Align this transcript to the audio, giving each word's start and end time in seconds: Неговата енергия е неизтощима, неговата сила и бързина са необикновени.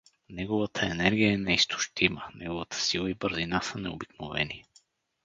Неговата 0.29 0.85
енергия 0.85 1.33
е 1.33 1.37
неизтощима, 1.37 2.23
неговата 2.35 2.77
сила 2.79 3.09
и 3.11 3.13
бързина 3.13 3.61
са 3.61 3.77
необикновени. 3.79 4.65